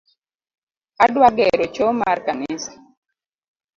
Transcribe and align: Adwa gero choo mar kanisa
Adwa 1.03 1.27
gero 1.37 1.65
choo 1.75 1.91
mar 2.01 2.17
kanisa 2.25 2.71